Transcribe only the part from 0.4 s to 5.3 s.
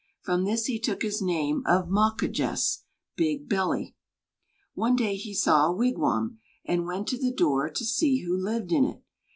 this he took his name of Mawquejess, Big Belly. One day